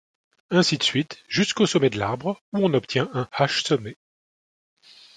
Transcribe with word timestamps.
Ainsi 0.49 0.79
de 0.79 0.83
suite 0.83 1.23
jusqu'au 1.27 1.67
sommet 1.67 1.91
de 1.91 1.99
l'arbre 1.99 2.41
où 2.53 2.65
on 2.65 2.73
obtient 2.73 3.11
un 3.13 3.29
hash-sommet. 3.31 3.97